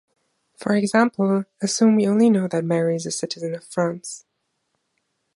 For 0.57 0.75
example, 0.75 1.43
assume 1.61 1.95
we 1.95 2.07
only 2.07 2.31
know 2.31 2.47
that 2.47 2.65
Mary 2.65 2.95
is 2.95 3.05
a 3.05 3.11
citizen 3.11 3.53
of 3.53 3.63
France. 3.63 4.25